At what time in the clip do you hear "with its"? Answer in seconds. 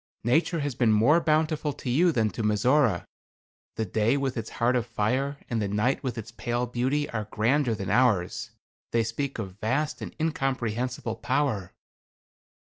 4.17-4.49, 6.03-6.31